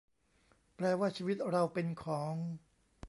[0.75, 2.35] แปลว่าชีวิตเราเป็นของ?